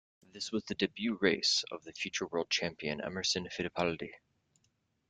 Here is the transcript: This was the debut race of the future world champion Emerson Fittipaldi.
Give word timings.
This 0.33 0.51
was 0.51 0.63
the 0.63 0.73
debut 0.73 1.19
race 1.21 1.63
of 1.69 1.83
the 1.83 1.93
future 1.93 2.25
world 2.25 2.49
champion 2.49 3.01
Emerson 3.01 3.47
Fittipaldi. 3.55 4.11